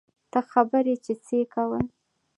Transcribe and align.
ته 0.31 0.39
خبر 0.51 0.83
يې 0.91 0.95
چې 1.05 1.13
څه 1.23 1.33
يې 1.39 1.45
کول. 1.53 1.83